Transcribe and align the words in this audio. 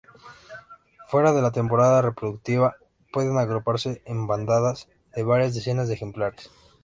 Fuera 1.09 1.31
de 1.31 1.43
la 1.43 1.51
temporada 1.51 2.01
reproductiva 2.01 2.75
pueden 3.13 3.37
agruparse 3.37 4.01
en 4.07 4.25
bandadas 4.25 4.89
de 5.15 5.21
varias 5.21 5.53
decenas 5.53 5.89
de 5.89 5.93
ejemplares. 5.93 6.49